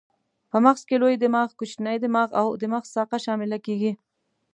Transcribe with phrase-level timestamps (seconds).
[0.51, 3.91] په مغز کې لوی دماغ، کوچنی دماغ او د مغز ساقه شامله کېږي.